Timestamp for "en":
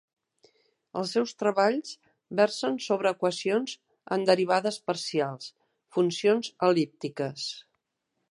4.17-4.25